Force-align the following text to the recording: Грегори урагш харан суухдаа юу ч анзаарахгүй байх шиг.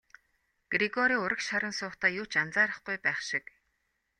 Грегори 0.73 1.15
урагш 1.23 1.45
харан 1.51 1.73
суухдаа 1.79 2.11
юу 2.19 2.25
ч 2.31 2.33
анзаарахгүй 2.43 2.95
байх 3.05 3.19
шиг. 3.29 3.45